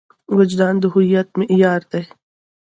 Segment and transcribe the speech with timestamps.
[0.37, 2.03] وجدان د هویت معیار دی.